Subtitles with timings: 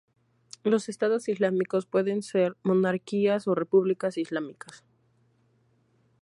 [0.63, 4.83] Los Estados islámicos pueden ser monarquías o repúblicas islámicas.